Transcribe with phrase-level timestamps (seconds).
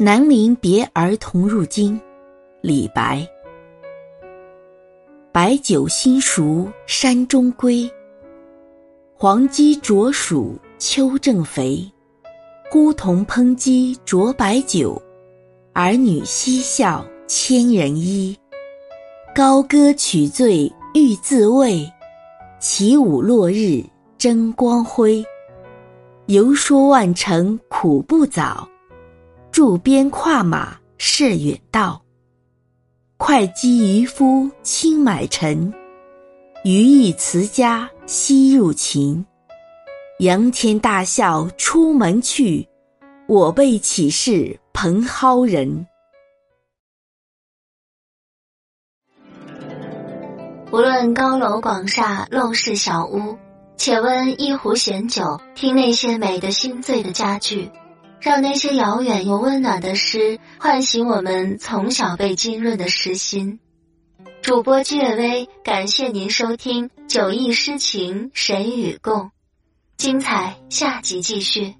[0.00, 2.00] 南陵别儿童入京，
[2.60, 3.26] 李白。
[5.32, 7.90] 白酒新熟山中归，
[9.16, 11.84] 黄鸡啄黍秋正肥。
[12.70, 15.02] 呼童烹鸡啄白酒，
[15.72, 18.38] 儿女嬉笑千人衣。
[19.34, 21.84] 高歌取醉欲自慰，
[22.60, 23.82] 起舞落日
[24.16, 25.24] 争光辉。
[26.26, 28.68] 游说万乘苦不早。
[29.52, 32.02] 戍边跨马涉远道，
[33.18, 35.72] 会稽渔夫轻买尘。
[36.64, 39.24] 余意辞家西入秦。
[40.20, 42.68] 仰天大笑出门去，
[43.28, 45.86] 我辈岂是蓬蒿人？
[50.70, 53.38] 无论高楼广厦、陋室小屋，
[53.76, 57.70] 且温一壶闲酒，听那些美的心醉的佳句。
[58.20, 63.60] 让那些遥远又温暖的诗唤醒我们从小被浸润的诗心。
[64.42, 69.22] 主播借微，感谢您收听《酒意诗情谁与共》，
[69.96, 71.74] 精彩下集继续。